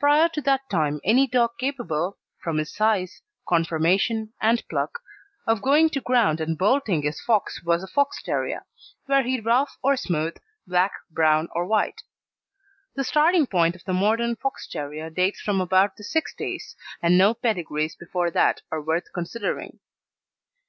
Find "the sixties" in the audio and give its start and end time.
15.94-16.74